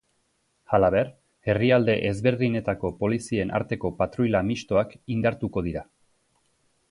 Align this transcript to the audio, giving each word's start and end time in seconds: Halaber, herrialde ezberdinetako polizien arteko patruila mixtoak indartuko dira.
Halaber, 0.75 1.09
herrialde 1.53 1.95
ezberdinetako 2.11 2.91
polizien 3.03 3.53
arteko 3.59 3.93
patruila 4.01 4.43
mixtoak 4.51 4.95
indartuko 5.17 5.63
dira. 5.69 5.85